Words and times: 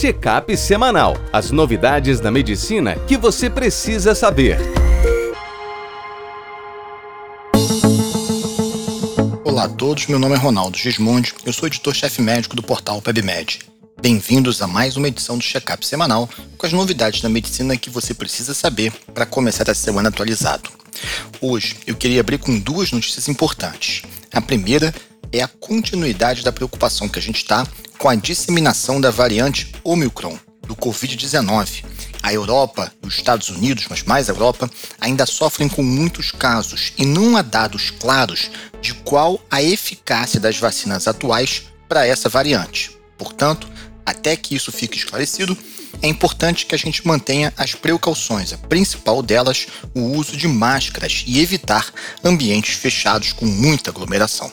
Check-up 0.00 0.56
semanal. 0.56 1.16
As 1.32 1.50
novidades 1.50 2.20
da 2.20 2.30
medicina 2.30 2.94
que 3.08 3.16
você 3.16 3.50
precisa 3.50 4.14
saber. 4.14 4.56
Olá 9.44 9.64
a 9.64 9.68
todos, 9.68 10.06
meu 10.06 10.20
nome 10.20 10.36
é 10.36 10.38
Ronaldo 10.38 10.78
Gismondi, 10.78 11.34
eu 11.44 11.52
sou 11.52 11.66
editor-chefe 11.66 12.22
médico 12.22 12.54
do 12.54 12.62
portal 12.62 13.02
PebMed. 13.02 13.58
Bem-vindos 14.00 14.62
a 14.62 14.68
mais 14.68 14.96
uma 14.96 15.08
edição 15.08 15.36
do 15.36 15.42
Check-up 15.42 15.84
semanal 15.84 16.30
com 16.56 16.64
as 16.64 16.72
novidades 16.72 17.20
da 17.20 17.28
medicina 17.28 17.76
que 17.76 17.90
você 17.90 18.14
precisa 18.14 18.54
saber 18.54 18.92
para 19.12 19.26
começar 19.26 19.68
a 19.68 19.74
semana 19.74 20.10
atualizado. 20.10 20.70
Hoje 21.40 21.76
eu 21.88 21.96
queria 21.96 22.20
abrir 22.20 22.38
com 22.38 22.56
duas 22.56 22.92
notícias 22.92 23.26
importantes. 23.26 24.02
A 24.32 24.40
primeira 24.40 24.94
é 25.32 25.42
a 25.42 25.48
continuidade 25.48 26.44
da 26.44 26.52
preocupação 26.52 27.08
que 27.08 27.18
a 27.18 27.22
gente 27.22 27.38
está 27.38 27.66
com 27.98 28.08
a 28.08 28.14
disseminação 28.14 29.00
da 29.00 29.10
variante 29.10 29.72
Omicron 29.82 30.38
do 30.66 30.76
Covid-19. 30.76 31.84
A 32.22 32.32
Europa 32.32 32.92
e 33.02 33.06
os 33.06 33.16
Estados 33.16 33.48
Unidos, 33.48 33.86
mas 33.90 34.02
mais 34.02 34.28
a 34.28 34.32
Europa, 34.32 34.70
ainda 35.00 35.26
sofrem 35.26 35.68
com 35.68 35.82
muitos 35.82 36.30
casos 36.30 36.92
e 36.96 37.04
não 37.04 37.36
há 37.36 37.42
dados 37.42 37.90
claros 37.90 38.50
de 38.80 38.94
qual 38.94 39.40
a 39.50 39.62
eficácia 39.62 40.38
das 40.38 40.56
vacinas 40.58 41.08
atuais 41.08 41.64
para 41.88 42.06
essa 42.06 42.28
variante. 42.28 42.96
Portanto, 43.16 43.68
até 44.04 44.36
que 44.36 44.54
isso 44.54 44.70
fique 44.70 44.96
esclarecido, 44.96 45.56
é 46.00 46.08
importante 46.08 46.66
que 46.66 46.74
a 46.74 46.78
gente 46.78 47.06
mantenha 47.06 47.52
as 47.56 47.74
precauções, 47.74 48.52
a 48.52 48.58
principal 48.58 49.22
delas, 49.22 49.66
o 49.94 50.00
uso 50.00 50.36
de 50.36 50.46
máscaras 50.46 51.24
e 51.26 51.40
evitar 51.40 51.92
ambientes 52.22 52.74
fechados 52.74 53.32
com 53.32 53.46
muita 53.46 53.90
aglomeração. 53.90 54.52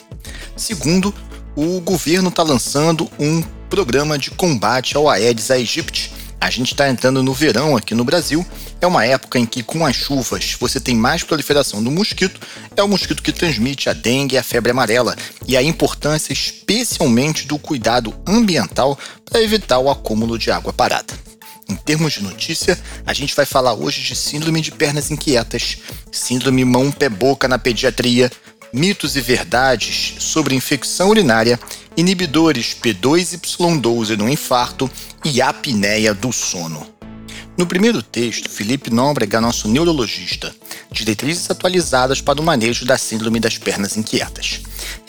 Segundo, 0.56 1.14
o 1.56 1.80
governo 1.80 2.28
está 2.28 2.42
lançando 2.42 3.10
um 3.18 3.42
programa 3.70 4.18
de 4.18 4.30
combate 4.30 4.94
ao 4.94 5.08
Aedes 5.08 5.50
aegypti. 5.50 6.12
A 6.38 6.50
gente 6.50 6.72
está 6.72 6.88
entrando 6.88 7.22
no 7.22 7.32
verão 7.32 7.74
aqui 7.74 7.94
no 7.94 8.04
Brasil. 8.04 8.46
É 8.78 8.86
uma 8.86 9.06
época 9.06 9.38
em 9.38 9.46
que, 9.46 9.62
com 9.62 9.86
as 9.86 9.96
chuvas, 9.96 10.54
você 10.60 10.78
tem 10.78 10.94
mais 10.94 11.22
proliferação 11.22 11.82
do 11.82 11.90
mosquito. 11.90 12.38
É 12.76 12.82
o 12.82 12.88
mosquito 12.88 13.22
que 13.22 13.32
transmite 13.32 13.88
a 13.88 13.94
dengue 13.94 14.34
e 14.34 14.38
a 14.38 14.42
febre 14.42 14.70
amarela. 14.70 15.16
E 15.48 15.56
a 15.56 15.62
importância, 15.62 16.34
especialmente, 16.34 17.46
do 17.46 17.58
cuidado 17.58 18.14
ambiental 18.26 18.98
para 19.24 19.42
evitar 19.42 19.78
o 19.78 19.90
acúmulo 19.90 20.38
de 20.38 20.50
água 20.50 20.74
parada. 20.74 21.14
Em 21.68 21.74
termos 21.74 22.12
de 22.12 22.22
notícia, 22.22 22.78
a 23.04 23.12
gente 23.12 23.34
vai 23.34 23.46
falar 23.46 23.72
hoje 23.72 24.02
de 24.02 24.14
síndrome 24.14 24.60
de 24.60 24.70
pernas 24.70 25.10
inquietas, 25.10 25.78
síndrome 26.12 26.64
mão-pé-boca 26.64 27.48
na 27.48 27.58
pediatria, 27.58 28.30
mitos 28.76 29.16
e 29.16 29.22
verdades 29.22 30.16
sobre 30.18 30.54
infecção 30.54 31.08
urinária, 31.08 31.58
inibidores 31.96 32.76
P2Y12 32.78 34.16
no 34.18 34.28
infarto 34.28 34.90
e 35.24 35.40
apneia 35.40 36.12
do 36.12 36.30
sono. 36.30 36.86
No 37.56 37.66
primeiro 37.66 38.02
texto, 38.02 38.50
Felipe 38.50 38.90
Nóbrega, 38.90 39.40
nosso 39.40 39.66
neurologista, 39.66 40.54
diretrizes 40.92 41.50
atualizadas 41.50 42.20
para 42.20 42.38
o 42.38 42.44
manejo 42.44 42.84
da 42.84 42.98
síndrome 42.98 43.40
das 43.40 43.56
pernas 43.56 43.96
inquietas. 43.96 44.60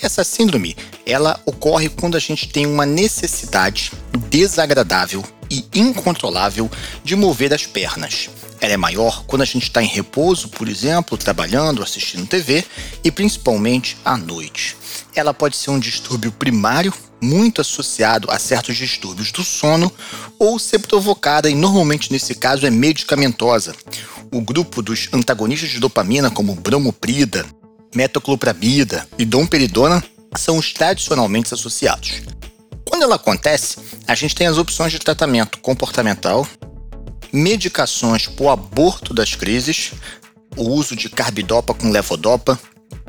Essa 0.02 0.24
síndrome, 0.24 0.78
ela 1.06 1.38
ocorre 1.46 1.90
quando 1.90 2.16
a 2.16 2.22
gente 2.22 2.48
tem 2.48 2.66
uma 2.66 2.86
necessidade 2.86 3.92
desagradável 4.30 5.22
e 5.52 5.66
incontrolável 5.76 6.72
de 7.04 7.18
mover 7.18 7.54
as 7.54 7.66
pernas. 7.66 8.30
Ela 8.68 8.73
é 8.73 8.78
maior 8.78 9.23
quando 9.26 9.44
a 9.44 9.46
gente 9.46 9.64
está 9.64 9.82
em 9.82 9.88
repouso, 9.88 10.50
por 10.50 10.68
exemplo, 10.68 11.18
trabalhando, 11.18 11.82
assistindo 11.82 12.28
TV 12.28 12.66
e 13.02 13.09
principalmente 13.09 13.96
à 14.04 14.18
noite. 14.18 14.76
Ela 15.16 15.34
pode 15.34 15.56
ser 15.56 15.70
um 15.70 15.80
distúrbio 15.80 16.34
primário, 16.34 16.94
muito 17.24 17.62
associado 17.62 18.30
a 18.30 18.38
certos 18.38 18.76
distúrbios 18.76 19.32
do 19.32 19.42
sono, 19.42 19.90
ou 20.38 20.59
ser 20.59 20.80
provocada, 20.80 21.50
e 21.50 21.56
normalmente 21.56 22.12
nesse 22.12 22.36
caso 22.36 22.68
é 22.68 22.70
medicamentosa. 22.70 23.74
O 24.34 24.42
grupo 24.42 24.81
dos 24.81 25.08
antagonistas 25.14 25.70
de 25.70 25.80
dopamina, 25.80 26.30
como 26.30 26.53
bromoprida, 26.53 27.46
metoclopramida 27.96 29.08
e 29.18 29.24
domperidona, 29.24 30.03
são 30.36 30.58
os 30.58 30.74
tradicionalmente 30.74 31.53
associados. 31.53 32.22
Quando 32.84 33.03
ela 33.03 33.16
acontece, 33.16 33.78
a 34.06 34.14
gente 34.14 34.36
tem 34.36 34.46
as 34.46 34.58
opções 34.58 34.91
de 34.91 35.00
tratamento 35.00 35.58
comportamental, 35.59 36.46
medicações 37.32 38.28
para 38.28 38.46
o 38.46 38.50
aborto 38.50 39.14
das 39.14 39.36
crises, 39.36 39.92
o 40.56 40.70
uso 40.70 40.96
de 40.96 41.10
carbidopa 41.10 41.74
com 41.74 41.92
levodopa, 41.92 42.60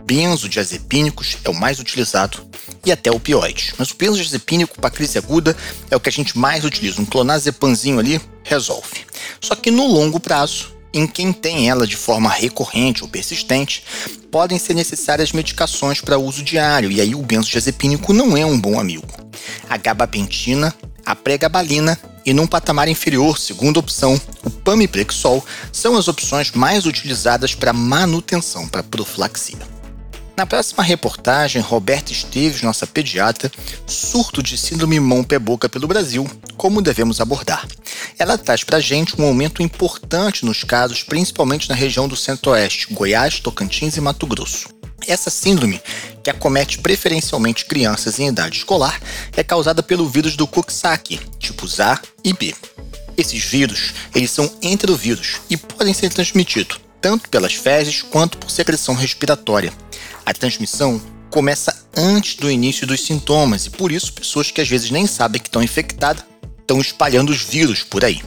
benzodiazepínicos 0.05 1.37
é 1.45 1.51
o 1.51 1.55
mais 1.55 1.79
utilizado 1.79 2.49
e 2.85 2.91
até 2.91 3.11
opioides. 3.11 3.75
Mas 3.77 3.91
o 3.91 3.95
benzodiazepínico 3.95 4.81
para 4.81 4.91
crise 4.91 5.19
aguda 5.19 5.55
é 5.91 5.97
o 5.97 6.01
que 6.01 6.09
a 6.09 6.13
gente 6.13 6.39
mais 6.39 6.65
utiliza. 6.65 7.01
Um 7.01 7.05
clonazepamzinho 7.05 7.99
ali 7.99 8.21
resolve. 8.43 9.07
Só 9.41 9.55
que 9.55 9.71
no 9.71 9.87
longo 9.87 10.19
prazo, 10.19 10.75
em 10.95 11.07
quem 11.07 11.33
tem 11.33 11.69
ela 11.69 11.87
de 11.87 11.97
forma 11.97 12.31
recorrente 12.31 13.03
ou 13.03 13.09
persistente, 13.09 13.85
podem 14.31 14.59
ser 14.59 14.75
necessárias 14.75 15.33
medicações 15.33 16.01
para 16.01 16.19
uso 16.19 16.43
diário, 16.43 16.91
e 16.91 17.01
aí 17.01 17.15
o 17.15 17.23
benzodiazepínico 17.23 18.13
não 18.13 18.37
é 18.37 18.45
um 18.45 18.59
bom 18.59 18.81
amigo. 18.81 19.07
A 19.69 19.77
gabapentina, 19.77 20.75
a 21.05 21.15
pregabalina 21.15 21.99
e 22.25 22.33
num 22.33 22.47
patamar 22.47 22.89
inferior, 22.89 23.39
segunda 23.39 23.79
opção, 23.79 24.21
o 24.45 24.51
pamiprexol, 24.51 25.45
são 25.73 25.97
as 25.97 26.09
opções 26.09 26.53
mais 26.53 26.87
utilizadas 26.87 27.55
para 27.55 27.73
manutenção, 27.73 28.69
para 28.69 28.83
profilaxia. 28.83 29.59
Na 30.39 30.47
próxima 30.47 30.85
reportagem, 30.85 31.61
Roberta 31.61 32.13
Esteves, 32.13 32.63
nossa 32.63 32.87
pediatra, 32.87 33.51
surto 33.85 34.41
de 34.41 34.57
síndrome 34.57 35.01
mão-pé-boca 35.01 35.69
pelo 35.69 35.89
Brasil, 35.89 36.31
como 36.57 36.81
devemos 36.81 37.21
abordar. 37.21 37.67
Ela 38.17 38.39
traz 38.39 38.63
para 38.63 38.77
a 38.77 38.81
gente 38.81 39.21
um 39.21 39.25
aumento 39.25 39.65
importante 39.65 40.45
nos 40.45 40.63
casos, 40.63 41.03
principalmente 41.03 41.69
na 41.69 41.75
região 41.75 42.07
do 42.07 42.15
Centro-Oeste, 42.15 42.87
Goiás, 42.95 43.41
Tocantins 43.41 43.97
e 43.97 44.01
Mato 44.01 44.29
Grosso. 44.29 44.69
Essa 45.09 45.29
síndrome, 45.29 45.81
que 46.23 46.31
acomete 46.31 46.79
preferencialmente 46.79 47.65
crianças 47.65 48.19
em 48.19 48.29
idade 48.29 48.59
escolar, 48.59 49.01
é 49.37 49.43
causada 49.43 49.83
pelo 49.83 50.09
vírus 50.09 50.37
do 50.37 50.47
Coxsackie, 50.47 51.21
tipos 51.39 51.81
A 51.81 52.01
e 52.25 52.33
B. 52.33 52.55
Esses 53.17 53.45
vírus, 53.45 53.93
eles 54.15 54.31
são 54.31 54.51
entrovírus 54.63 55.41
e 55.51 55.57
podem 55.57 55.93
ser 55.93 56.11
transmitidos 56.11 56.81
tanto 57.01 57.29
pelas 57.29 57.55
fezes 57.55 58.03
quanto 58.03 58.39
por 58.39 58.51
secreção 58.51 58.95
respiratória. 58.95 59.73
A 60.25 60.33
transmissão 60.33 61.01
começa 61.31 61.85
antes 61.97 62.37
do 62.37 62.51
início 62.51 62.87
dos 62.87 63.05
sintomas 63.05 63.67
e 63.67 63.71
por 63.71 63.93
isso 63.93 64.13
pessoas 64.13 64.51
que 64.51 64.61
às 64.61 64.69
vezes 64.69 64.91
nem 64.91 65.07
sabem 65.07 65.41
que 65.41 65.49
estão 65.49 65.63
infectadas 65.63 66.25
estão 66.61 66.81
espalhando 66.81 67.31
os 67.31 67.43
vírus 67.43 67.83
por 67.83 68.05
aí. 68.05 68.23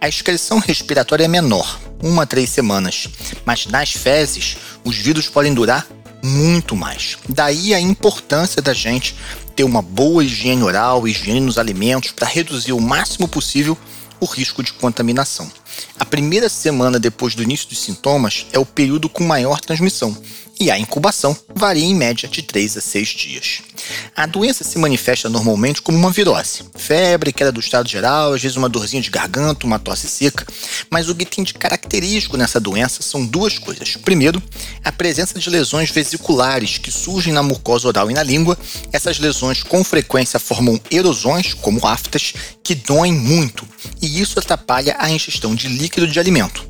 A 0.00 0.08
excreção 0.08 0.58
respiratória 0.58 1.24
é 1.24 1.28
menor, 1.28 1.78
uma 2.02 2.22
a 2.22 2.26
três 2.26 2.50
semanas, 2.50 3.08
mas 3.44 3.66
nas 3.66 3.92
fezes 3.92 4.56
os 4.84 4.96
vírus 4.96 5.28
podem 5.28 5.52
durar 5.52 5.86
muito 6.22 6.76
mais. 6.76 7.18
Daí 7.28 7.74
a 7.74 7.80
importância 7.80 8.60
da 8.60 8.72
gente 8.72 9.14
ter 9.54 9.64
uma 9.64 9.82
boa 9.82 10.24
higiene 10.24 10.62
oral, 10.62 11.06
higiene 11.06 11.40
nos 11.40 11.58
alimentos 11.58 12.12
para 12.12 12.28
reduzir 12.28 12.72
o 12.72 12.80
máximo 12.80 13.28
possível 13.28 13.76
o 14.20 14.26
risco 14.26 14.62
de 14.62 14.72
contaminação. 14.72 15.50
A 15.98 16.04
primeira 16.04 16.48
semana 16.48 16.98
depois 16.98 17.34
do 17.34 17.42
início 17.42 17.68
dos 17.68 17.80
sintomas 17.80 18.46
é 18.52 18.58
o 18.58 18.66
período 18.66 19.08
com 19.08 19.24
maior 19.24 19.60
transmissão, 19.60 20.16
e 20.60 20.70
a 20.70 20.78
incubação 20.78 21.34
varia 21.54 21.86
em 21.86 21.94
média 21.94 22.28
de 22.28 22.42
3 22.42 22.76
a 22.76 22.80
6 22.82 23.08
dias. 23.08 23.62
A 24.14 24.26
doença 24.26 24.62
se 24.62 24.78
manifesta 24.78 25.26
normalmente 25.26 25.80
como 25.80 25.96
uma 25.96 26.10
virose, 26.10 26.62
febre, 26.76 27.32
queda 27.32 27.50
do 27.50 27.60
estado 27.60 27.88
geral, 27.88 28.34
às 28.34 28.42
vezes 28.42 28.58
uma 28.58 28.68
dorzinha 28.68 29.00
de 29.00 29.08
garganta, 29.08 29.66
uma 29.66 29.78
tosse 29.78 30.06
seca, 30.06 30.46
mas 30.90 31.08
o 31.08 31.14
que 31.14 31.24
tem 31.24 31.42
de 31.42 31.54
característico 31.54 32.36
nessa 32.36 32.60
doença 32.60 33.02
são 33.02 33.24
duas 33.24 33.58
coisas. 33.58 33.96
Primeiro, 33.96 34.42
a 34.84 34.92
presença 34.92 35.38
de 35.38 35.48
lesões 35.48 35.90
vesiculares 35.90 36.76
que 36.76 36.90
surgem 36.90 37.32
na 37.32 37.42
mucosa 37.42 37.88
oral 37.88 38.10
e 38.10 38.14
na 38.14 38.22
língua. 38.22 38.58
Essas 38.92 39.18
lesões 39.18 39.62
com 39.62 39.82
frequência 39.82 40.38
formam 40.38 40.78
erosões, 40.90 41.54
como 41.54 41.86
aftas, 41.86 42.34
que 42.62 42.74
doem 42.74 43.12
muito, 43.12 43.66
e 44.02 44.20
isso 44.20 44.38
atrapalha 44.38 44.94
a 44.98 45.10
ingestão 45.10 45.54
de 45.54 45.68
líquido 45.70 46.06
de 46.06 46.18
alimento. 46.18 46.66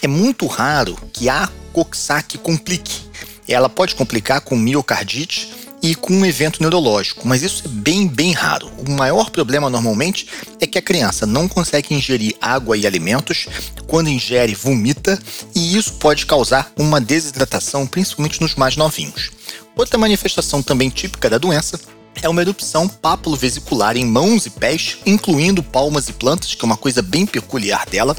É 0.00 0.06
muito 0.06 0.46
raro 0.46 0.96
que 1.12 1.28
a 1.28 1.48
Coxsackie 1.72 2.38
complique, 2.38 3.00
ela 3.48 3.68
pode 3.68 3.94
complicar 3.94 4.40
com 4.40 4.56
miocardite 4.56 5.52
e 5.82 5.96
com 5.96 6.12
um 6.12 6.24
evento 6.24 6.60
neurológico, 6.60 7.26
mas 7.26 7.42
isso 7.42 7.64
é 7.64 7.68
bem, 7.68 8.06
bem 8.06 8.32
raro. 8.32 8.70
O 8.78 8.90
maior 8.92 9.30
problema 9.30 9.68
normalmente 9.68 10.28
é 10.60 10.66
que 10.66 10.78
a 10.78 10.82
criança 10.82 11.26
não 11.26 11.48
consegue 11.48 11.92
ingerir 11.92 12.36
água 12.40 12.76
e 12.76 12.86
alimentos, 12.86 13.48
quando 13.88 14.08
ingere, 14.08 14.54
vomita, 14.54 15.18
e 15.54 15.76
isso 15.76 15.94
pode 15.94 16.24
causar 16.24 16.70
uma 16.76 17.00
desidratação, 17.00 17.84
principalmente 17.84 18.40
nos 18.40 18.54
mais 18.54 18.76
novinhos. 18.76 19.32
Outra 19.76 19.98
manifestação 19.98 20.62
também 20.62 20.88
típica 20.88 21.28
da 21.28 21.38
doença 21.38 21.80
é 22.20 22.28
uma 22.28 22.42
erupção 22.42 22.86
pápulo-vesicular 22.86 23.96
em 23.96 24.04
mãos 24.04 24.46
e 24.46 24.50
pés, 24.50 24.98
incluindo 25.04 25.62
palmas 25.62 26.08
e 26.08 26.12
plantas, 26.12 26.54
que 26.54 26.64
é 26.64 26.66
uma 26.66 26.76
coisa 26.76 27.02
bem 27.02 27.26
peculiar 27.26 27.86
dela. 27.86 28.16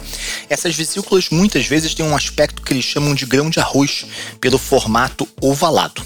Essas 0.50 0.75
vesículas 0.75 1.30
muitas 1.30 1.66
vezes 1.66 1.94
têm 1.94 2.06
um 2.06 2.16
aspecto 2.16 2.62
que 2.62 2.74
eles 2.74 2.86
chamam 2.86 3.16
de 3.16 3.25
grão 3.25 3.50
de 3.50 3.60
arroz, 3.60 4.06
pelo 4.40 4.57
formato 4.57 5.28
ovalado. 5.42 6.01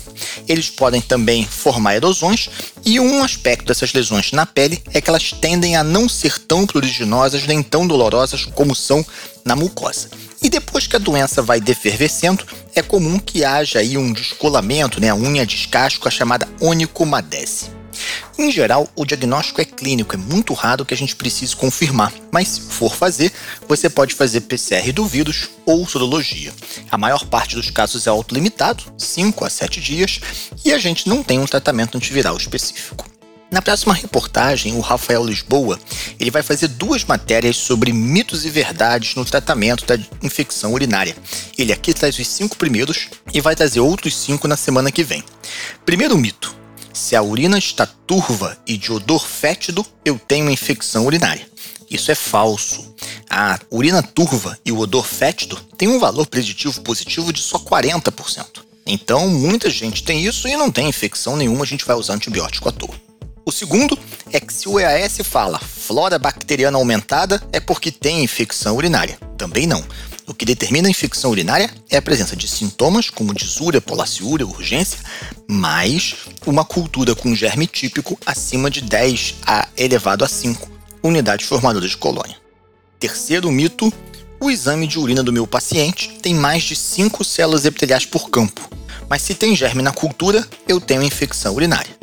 Eles 0.47 0.69
podem 0.69 1.01
também 1.01 1.45
formar 1.45 1.95
erosões, 1.95 2.49
e 2.85 2.99
um 2.99 3.23
aspecto 3.23 3.65
dessas 3.65 3.93
lesões 3.93 4.31
na 4.31 4.45
pele 4.45 4.81
é 4.93 5.01
que 5.01 5.09
elas 5.09 5.31
tendem 5.31 5.75
a 5.75 5.83
não 5.83 6.07
ser 6.07 6.39
tão 6.39 6.65
pruriginosas 6.65 7.45
nem 7.45 7.61
tão 7.61 7.85
dolorosas 7.85 8.45
como 8.45 8.75
são 8.75 9.05
na 9.43 9.55
mucosa. 9.55 10.09
E 10.41 10.49
depois 10.49 10.85
que 10.85 10.95
a 10.95 10.99
doença 10.99 11.41
vai 11.41 11.59
defervescendo, 11.59 12.45
é 12.75 12.81
comum 12.81 13.17
que 13.17 13.43
haja 13.43 13.79
aí 13.79 13.97
um 13.97 14.13
descolamento, 14.13 15.01
né, 15.01 15.09
a 15.09 15.15
unha 15.15 15.45
descasco, 15.45 16.07
a 16.07 16.11
chamada 16.11 16.47
onicomadese. 16.61 17.76
Em 18.39 18.51
geral, 18.51 18.87
o 18.95 19.03
diagnóstico 19.03 19.61
é 19.61 19.65
clínico, 19.65 20.13
é 20.13 20.17
muito 20.17 20.53
raro 20.53 20.85
que 20.85 20.93
a 20.93 20.97
gente 20.97 21.15
precise 21.15 21.55
confirmar, 21.55 22.13
mas 22.31 22.47
se 22.47 22.61
for 22.61 22.95
fazer, 22.95 23.33
você 23.67 23.89
pode 23.89 24.13
fazer 24.13 24.41
PCR 24.41 24.91
do 24.91 25.07
vírus 25.07 25.49
ou 25.65 25.87
sorologia. 25.87 26.53
A 26.91 26.99
maior 26.99 27.25
parte 27.25 27.55
dos 27.55 27.71
casos 27.71 28.05
é 28.05 28.11
autolimitado, 28.11 28.83
5 28.95 29.43
a 29.43 29.49
7 29.49 29.81
dias, 29.81 30.19
e 30.63 30.71
a 30.71 30.77
gente 30.77 31.09
não 31.09 31.23
tem 31.23 31.39
um 31.39 31.47
tratamento 31.47 31.97
antiviral 31.97 32.37
específico. 32.37 33.09
Na 33.49 33.61
próxima 33.61 33.93
reportagem, 33.93 34.75
o 34.75 34.81
Rafael 34.81 35.23
Lisboa 35.23 35.79
ele 36.19 36.29
vai 36.29 36.43
fazer 36.43 36.67
duas 36.67 37.05
matérias 37.05 37.55
sobre 37.55 37.93
mitos 37.93 38.45
e 38.45 38.49
verdades 38.49 39.15
no 39.15 39.23
tratamento 39.23 39.85
da 39.85 39.97
infecção 40.21 40.73
urinária. 40.73 41.15
Ele 41.57 41.71
aqui 41.71 41.93
traz 41.93 42.19
os 42.19 42.27
cinco 42.27 42.57
primeiros 42.57 43.07
e 43.33 43.39
vai 43.39 43.55
trazer 43.55 43.79
outros 43.79 44.15
cinco 44.15 44.47
na 44.49 44.57
semana 44.57 44.91
que 44.91 45.01
vem. 45.01 45.23
Primeiro 45.85 46.17
mito: 46.17 46.56
se 46.97 47.15
a 47.15 47.21
urina 47.21 47.57
está 47.59 47.85
turva 47.85 48.57
e 48.65 48.75
de 48.75 48.91
odor 48.91 49.25
fétido, 49.25 49.85
eu 50.03 50.17
tenho 50.19 50.49
infecção 50.49 51.05
urinária. 51.05 51.47
Isso 51.89 52.11
é 52.11 52.15
falso. 52.15 52.93
A 53.29 53.59
urina 53.69 54.01
turva 54.01 54.57
e 54.65 54.71
o 54.71 54.79
odor 54.79 55.05
fétido 55.05 55.55
têm 55.77 55.87
um 55.87 55.99
valor 55.99 56.25
preditivo 56.25 56.81
positivo 56.81 57.31
de 57.31 57.39
só 57.39 57.59
40%. 57.59 58.61
Então, 58.85 59.29
muita 59.29 59.69
gente 59.69 60.03
tem 60.03 60.25
isso 60.25 60.47
e 60.47 60.57
não 60.57 60.71
tem 60.71 60.89
infecção 60.89 61.37
nenhuma, 61.37 61.63
a 61.63 61.67
gente 61.67 61.85
vai 61.85 61.95
usar 61.95 62.15
antibiótico 62.15 62.67
à 62.67 62.71
toa. 62.71 62.95
O 63.45 63.51
segundo 63.51 63.97
é 64.33 64.39
que 64.39 64.51
se 64.51 64.67
o 64.67 64.79
EAS 64.79 65.19
fala 65.23 65.59
flora 65.59 66.17
bacteriana 66.17 66.77
aumentada, 66.77 67.41
é 67.53 67.59
porque 67.59 67.91
tem 67.91 68.23
infecção 68.23 68.75
urinária. 68.75 69.19
Também 69.37 69.67
não. 69.67 69.83
O 70.27 70.33
que 70.33 70.43
determina 70.43 70.89
a 70.89 70.91
infecção 70.91 71.31
urinária 71.31 71.73
é 71.89 71.95
a 71.95 72.01
presença 72.01 72.35
de 72.35 72.49
sintomas 72.49 73.09
como 73.09 73.33
disúria, 73.33 73.79
polaciúria, 73.79 74.45
urgência, 74.45 74.99
mais 75.47 76.15
uma 76.45 76.65
cultura 76.65 77.15
com 77.15 77.33
germe 77.33 77.65
típico 77.65 78.19
acima 78.25 78.69
de 78.69 78.81
10 78.81 79.35
a 79.45 79.69
elevado 79.77 80.25
a 80.25 80.27
5 80.27 80.69
unidades 81.01 81.47
formadoras 81.47 81.91
de 81.91 81.97
colônia. 81.97 82.35
Terceiro 82.99 83.49
mito: 83.49 83.91
o 84.37 84.51
exame 84.51 84.85
de 84.85 84.99
urina 84.99 85.23
do 85.23 85.31
meu 85.31 85.47
paciente 85.47 86.19
tem 86.21 86.35
mais 86.35 86.63
de 86.63 86.75
5 86.75 87.23
células 87.23 87.63
epiteliais 87.63 88.05
por 88.05 88.29
campo, 88.29 88.69
mas 89.09 89.21
se 89.21 89.33
tem 89.33 89.55
germe 89.55 89.81
na 89.81 89.93
cultura, 89.93 90.45
eu 90.67 90.81
tenho 90.81 91.03
infecção 91.03 91.55
urinária. 91.55 91.95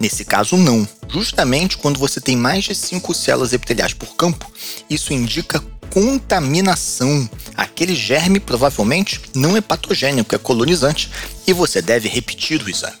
Nesse 0.00 0.24
caso, 0.24 0.56
não. 0.56 0.86
Justamente 1.08 1.78
quando 1.78 2.00
você 2.00 2.20
tem 2.20 2.36
mais 2.36 2.64
de 2.64 2.74
5 2.74 3.14
células 3.14 3.52
epiteliais 3.52 3.94
por 3.94 4.16
campo, 4.16 4.50
isso 4.90 5.12
indica 5.12 5.62
contaminação. 5.92 7.28
Aquele 7.56 7.94
germe 7.94 8.40
provavelmente 8.40 9.20
não 9.34 9.56
é 9.56 9.60
patogênico, 9.60 10.34
é 10.34 10.38
colonizante 10.38 11.10
e 11.46 11.52
você 11.52 11.82
deve 11.82 12.08
repetir 12.08 12.62
o 12.62 12.70
exame. 12.70 12.98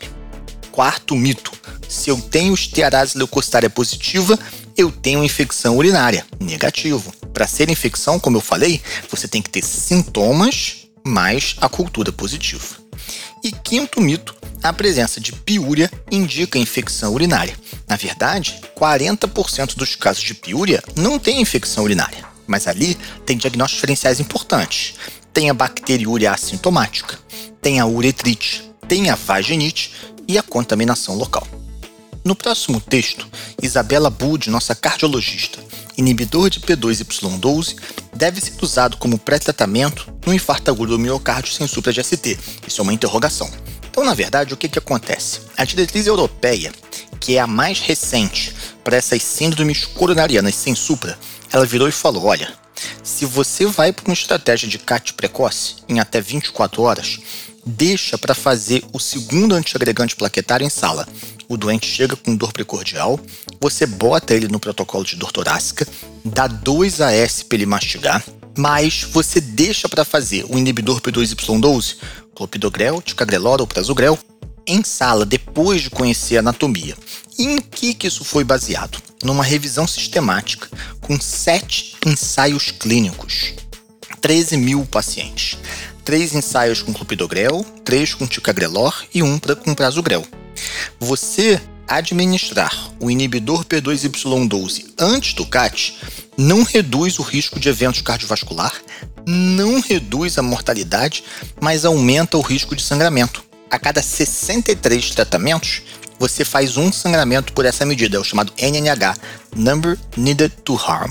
Quarto 0.72 1.14
mito: 1.16 1.52
se 1.88 2.10
eu 2.10 2.20
tenho 2.20 2.54
estearase 2.54 3.16
leucocitária 3.16 3.70
positiva, 3.70 4.38
eu 4.76 4.90
tenho 4.90 5.24
infecção 5.24 5.76
urinária. 5.76 6.24
Negativo. 6.40 7.12
Para 7.32 7.46
ser 7.46 7.70
infecção, 7.70 8.18
como 8.18 8.36
eu 8.36 8.40
falei, 8.40 8.80
você 9.10 9.26
tem 9.28 9.42
que 9.42 9.50
ter 9.50 9.64
sintomas 9.64 10.88
mais 11.04 11.56
a 11.60 11.68
cultura 11.68 12.12
positiva. 12.12 12.76
E 13.42 13.52
quinto 13.52 14.00
mito: 14.00 14.34
a 14.62 14.72
presença 14.72 15.20
de 15.20 15.32
piúria 15.32 15.90
indica 16.10 16.58
infecção 16.58 17.14
urinária. 17.14 17.56
Na 17.86 17.96
verdade, 17.96 18.60
40% 18.78 19.76
dos 19.76 19.94
casos 19.94 20.22
de 20.22 20.34
piúria 20.34 20.82
não 20.96 21.18
tem 21.18 21.40
infecção 21.40 21.84
urinária, 21.84 22.24
mas 22.48 22.66
ali 22.66 22.96
tem 23.24 23.36
diagnósticos 23.36 23.76
diferenciais 23.76 24.18
importantes. 24.18 24.94
Tem 25.32 25.50
a 25.50 25.54
bacteriúria 25.54 26.32
assintomática, 26.32 27.16
tem 27.62 27.78
a 27.78 27.86
uretrite, 27.86 28.68
tem 28.88 29.10
a 29.10 29.14
vaginite 29.14 29.92
e 30.26 30.36
a 30.36 30.42
contaminação 30.42 31.14
local. 31.14 31.46
No 32.24 32.34
próximo 32.34 32.80
texto, 32.80 33.28
Isabela 33.62 34.10
Bud, 34.10 34.50
nossa 34.50 34.74
cardiologista, 34.74 35.58
inibidor 35.96 36.50
de 36.50 36.60
P2Y12, 36.60 37.76
deve 38.14 38.40
ser 38.40 38.52
usado 38.60 38.96
como 38.96 39.18
pré-tratamento 39.18 40.12
no 40.26 40.34
infarto 40.34 40.70
agudo 40.70 40.92
do 40.92 40.98
miocárdio 40.98 41.52
sem 41.52 41.66
supra 41.66 41.92
de 41.92 42.02
ST. 42.02 42.38
Isso 42.66 42.80
é 42.80 42.82
uma 42.82 42.92
interrogação. 42.92 43.50
Então, 43.90 44.04
na 44.04 44.14
verdade, 44.14 44.54
o 44.54 44.56
que, 44.56 44.68
que 44.68 44.78
acontece? 44.78 45.40
A 45.56 45.64
diretriz 45.64 46.06
europeia, 46.06 46.72
que 47.18 47.36
é 47.36 47.40
a 47.40 47.46
mais 47.46 47.80
recente 47.80 48.54
para 48.84 48.96
essas 48.96 49.22
síndromes 49.22 49.84
coronarianas 49.86 50.54
sem 50.54 50.74
supra, 50.74 51.18
ela 51.52 51.66
virou 51.66 51.88
e 51.88 51.92
falou: 51.92 52.24
olha, 52.24 52.52
se 53.02 53.24
você 53.24 53.66
vai 53.66 53.92
para 53.92 54.04
uma 54.04 54.14
estratégia 54.14 54.68
de 54.68 54.78
CAT 54.78 55.14
precoce 55.14 55.76
em 55.88 56.00
até 56.00 56.20
24 56.20 56.82
horas, 56.82 57.18
deixa 57.64 58.16
para 58.16 58.34
fazer 58.34 58.84
o 58.92 58.98
segundo 58.98 59.54
antiagregante 59.54 60.16
plaquetário 60.16 60.66
em 60.66 60.70
sala. 60.70 61.06
O 61.48 61.56
doente 61.56 61.86
chega 61.86 62.14
com 62.14 62.36
dor 62.36 62.52
precordial, 62.52 63.18
você 63.60 63.86
bota 63.86 64.34
ele 64.34 64.48
no 64.48 64.60
protocolo 64.60 65.04
de 65.04 65.16
dor 65.16 65.32
torácica, 65.32 65.86
dá 66.24 66.46
2 66.46 67.00
AS 67.00 67.42
para 67.42 67.56
ele 67.56 67.66
mastigar, 67.66 68.22
mas 68.56 69.02
você 69.02 69.40
deixa 69.40 69.88
para 69.88 70.04
fazer 70.04 70.44
o 70.48 70.58
inibidor 70.58 71.00
P2Y12 71.00 71.96
clopidogrel, 72.34 73.02
ticagrelor 73.02 73.60
ou 73.60 73.66
prasugrel, 73.66 74.16
em 74.64 74.84
sala 74.84 75.26
depois 75.26 75.82
de 75.82 75.90
conhecer 75.90 76.36
a 76.36 76.40
anatomia. 76.40 76.96
E 77.36 77.44
em 77.44 77.60
que, 77.60 77.94
que 77.94 78.06
isso 78.06 78.24
foi 78.24 78.44
baseado? 78.44 79.07
Numa 79.22 79.42
revisão 79.42 79.86
sistemática 79.86 80.68
com 81.00 81.20
sete 81.20 81.96
ensaios 82.06 82.70
clínicos, 82.70 83.54
13 84.20 84.56
mil 84.56 84.84
pacientes. 84.86 85.58
Três 86.04 86.34
ensaios 86.34 86.82
com 86.82 86.92
clopidogrel, 86.92 87.64
três 87.84 88.14
com 88.14 88.26
ticagrelor 88.26 89.04
e 89.12 89.22
um 89.22 89.38
pra, 89.38 89.54
com 89.54 89.74
prasugrel. 89.74 90.24
Você 90.98 91.60
administrar 91.86 92.90
o 93.00 93.10
inibidor 93.10 93.64
P2Y12 93.64 94.92
antes 94.98 95.32
do 95.32 95.46
CAT 95.46 95.98
não 96.36 96.62
reduz 96.62 97.18
o 97.18 97.22
risco 97.22 97.58
de 97.58 97.68
eventos 97.68 98.02
cardiovascular, 98.02 98.72
não 99.26 99.80
reduz 99.80 100.38
a 100.38 100.42
mortalidade, 100.42 101.24
mas 101.60 101.84
aumenta 101.84 102.36
o 102.36 102.42
risco 102.42 102.76
de 102.76 102.82
sangramento. 102.82 103.42
A 103.70 103.78
cada 103.78 104.00
63 104.00 105.10
tratamentos, 105.10 105.82
você 106.18 106.44
faz 106.44 106.76
um 106.76 106.92
sangramento 106.92 107.52
por 107.52 107.64
essa 107.64 107.84
medida, 107.86 108.16
é 108.16 108.20
o 108.20 108.24
chamado 108.24 108.52
NNH, 108.58 109.16
Number 109.56 109.98
Needed 110.16 110.52
to 110.64 110.76
Harm. 110.76 111.10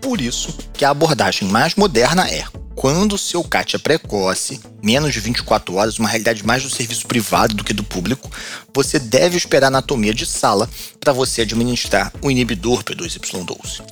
Por 0.00 0.20
isso 0.20 0.56
que 0.72 0.84
a 0.84 0.90
abordagem 0.90 1.48
mais 1.48 1.74
moderna 1.74 2.28
é 2.28 2.44
quando 2.80 3.12
o 3.12 3.18
seu 3.18 3.44
CAT 3.44 3.76
é 3.76 3.78
precoce, 3.78 4.58
menos 4.82 5.12
de 5.12 5.20
24 5.20 5.74
horas, 5.74 5.98
uma 5.98 6.08
realidade 6.08 6.46
mais 6.46 6.62
do 6.62 6.70
serviço 6.70 7.06
privado 7.06 7.54
do 7.54 7.62
que 7.62 7.74
do 7.74 7.84
público, 7.84 8.30
você 8.72 8.98
deve 8.98 9.36
esperar 9.36 9.66
anatomia 9.66 10.14
de 10.14 10.24
sala 10.24 10.66
para 10.98 11.12
você 11.12 11.42
administrar 11.42 12.10
o 12.22 12.30
inibidor 12.30 12.82
P2Y12. 12.82 13.82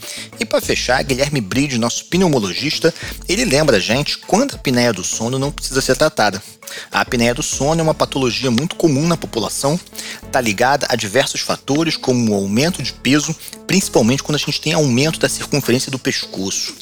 E 0.41 0.47
para 0.47 0.63
fechar, 0.63 1.05
Guilherme 1.05 1.43
Bride, 1.43 1.77
nosso 1.77 2.07
pneumologista, 2.07 2.95
ele 3.29 3.45
lembra 3.45 3.77
a 3.77 3.81
gente 3.81 4.17
quando 4.17 4.53
a 4.53 4.57
apneia 4.57 4.93
do 4.93 5.05
sono 5.05 5.39
não 5.39 5.53
precisa 5.53 5.83
ser 5.83 5.95
tratada. 5.95 6.43
A 6.91 7.01
apneia 7.01 7.35
do 7.35 7.43
sono 7.43 7.81
é 7.81 7.83
uma 7.83 7.95
patologia 7.95 8.51
muito 8.51 8.77
comum 8.77 9.07
na 9.07 9.17
população, 9.17 9.79
está 10.23 10.41
ligada 10.41 10.87
a 10.89 10.97
diversos 10.97 11.41
fatores, 11.41 11.97
como 11.97 12.31
o 12.31 12.35
aumento 12.35 12.83
de 12.83 12.93
peso, 12.93 13.35
principalmente 13.67 14.23
quando 14.23 14.37
a 14.37 14.39
gente 14.39 14.61
tem 14.61 14.73
aumento 14.73 15.19
da 15.19 15.29
circunferência 15.29 15.91
do 15.91 15.99
pescoço. 15.99 16.75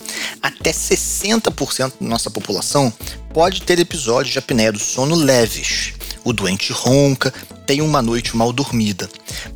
Até 0.42 0.72
60% 0.72 1.92
da 1.95 1.95
nossa 2.00 2.30
população 2.30 2.92
pode 3.32 3.62
ter 3.62 3.78
episódios 3.78 4.32
de 4.32 4.38
apneia 4.38 4.72
do 4.72 4.78
sono 4.78 5.14
leves. 5.14 5.94
O 6.24 6.32
doente 6.32 6.72
ronca, 6.72 7.32
tem 7.66 7.82
uma 7.82 8.00
noite 8.00 8.36
mal 8.36 8.52
dormida. 8.52 9.08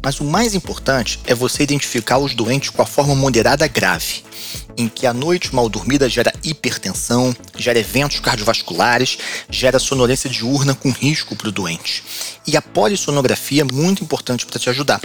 Mas 0.03 0.21
o 0.21 0.25
mais 0.25 0.55
importante 0.55 1.21
é 1.25 1.35
você 1.35 1.63
identificar 1.63 2.19
os 2.19 2.35
doentes 2.35 2.71
com 2.71 2.83
a 2.83 2.87
forma 2.87 3.15
moderada 3.15 3.67
grave 3.69 4.25
em 4.77 4.89
que 4.89 5.07
a 5.07 5.13
noite 5.13 5.55
mal 5.55 5.69
dormida 5.69 6.09
gera 6.09 6.33
hipertensão, 6.43 7.35
gera 7.57 7.79
eventos 7.79 8.19
cardiovasculares, 8.21 9.19
gera 9.49 9.79
sonolência 9.79 10.31
diurna 10.31 10.75
com 10.75 10.91
risco 10.91 11.37
para 11.37 11.49
o 11.49 11.53
doente. 11.53 12.03
E 12.47 12.57
a 12.57 12.63
polissonografia 12.63 13.63
é 13.63 13.73
muito 13.73 14.03
importante 14.03 14.47
para 14.47 14.59
te 14.59 14.71
ajudar. 14.71 15.01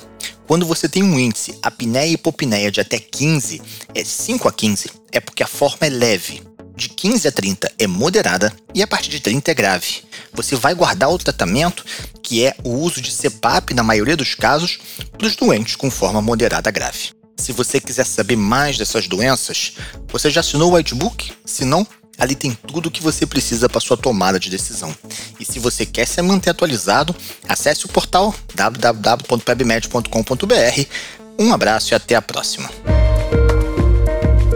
Quando 0.47 0.65
você 0.65 0.87
tem 0.87 1.03
um 1.03 1.19
índice 1.19 1.57
apneia 1.61 2.07
e 2.07 2.13
hipopneia 2.13 2.71
de 2.71 2.79
até 2.79 2.99
15, 2.99 3.61
é 3.93 4.03
5 4.03 4.47
a 4.47 4.53
15, 4.53 4.91
é 5.11 5.19
porque 5.19 5.43
a 5.43 5.47
forma 5.47 5.87
é 5.87 5.89
leve. 5.89 6.54
De 6.75 6.89
15 6.89 7.27
a 7.27 7.31
30 7.31 7.71
é 7.79 7.87
moderada 7.87 8.53
e 8.73 8.83
a 8.83 8.87
partir 8.87 9.09
de 9.09 9.19
30 9.19 9.51
é 9.51 9.53
grave. 9.53 10.03
Você 10.33 10.55
vai 10.55 10.73
guardar 10.73 11.09
o 11.09 11.17
tratamento, 11.17 11.85
que 12.21 12.45
é 12.45 12.55
o 12.63 12.69
uso 12.69 13.01
de 13.01 13.11
CPAP 13.11 13.73
na 13.73 13.83
maioria 13.83 14.17
dos 14.17 14.35
casos, 14.35 14.79
para 15.17 15.27
os 15.27 15.35
doentes 15.35 15.75
com 15.75 15.89
forma 15.89 16.21
moderada 16.21 16.69
grave. 16.71 17.13
Se 17.37 17.51
você 17.51 17.79
quiser 17.79 18.05
saber 18.05 18.35
mais 18.35 18.77
dessas 18.77 19.07
doenças, 19.07 19.73
você 20.07 20.29
já 20.29 20.41
assinou 20.41 20.71
o 20.71 20.75
Whitebook? 20.75 21.31
Se 21.45 21.65
não, 21.65 21.85
ali 22.17 22.33
tem 22.35 22.57
tudo 22.67 22.87
o 22.87 22.91
que 22.91 23.03
você 23.03 23.25
precisa 23.25 23.67
para 23.67 23.81
sua 23.81 23.97
tomada 23.97 24.39
de 24.39 24.49
decisão. 24.49 24.95
E 25.39 25.45
se 25.45 25.59
você 25.59 25.85
quer 25.85 26.07
se 26.07 26.21
manter 26.21 26.51
atualizado, 26.51 27.13
acesse 27.47 27.85
o 27.85 27.89
portal 27.89 28.33
www.pebmed.com.br. 28.53 30.85
Um 31.37 31.53
abraço 31.53 31.93
e 31.93 31.95
até 31.95 32.15
a 32.15 32.21
próxima. 32.21 32.69